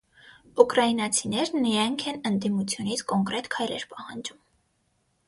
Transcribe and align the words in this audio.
Ուկրաինացիներն 0.61 1.67
իրենք 1.71 2.05
են 2.11 2.17
ընդդիմությունից 2.29 3.05
կոնկրետ 3.13 3.51
քայլեր 3.57 3.87
պահանջում։ 3.93 4.41